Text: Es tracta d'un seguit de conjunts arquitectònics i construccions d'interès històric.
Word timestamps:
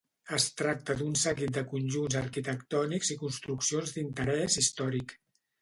Es 0.35 0.45
tracta 0.61 0.95
d'un 1.01 1.11
seguit 1.23 1.53
de 1.57 1.63
conjunts 1.75 2.17
arquitectònics 2.23 3.13
i 3.17 3.21
construccions 3.25 3.97
d'interès 3.99 4.61
històric. 4.65 5.19